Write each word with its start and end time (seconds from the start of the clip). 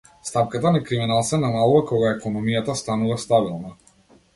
Стапката 0.29 0.71
на 0.75 0.81
криминал 0.87 1.21
се 1.29 1.39
намалува 1.45 1.85
кога 1.93 2.11
економијата 2.17 2.81
станува 2.85 3.23
стабилна. 3.29 3.77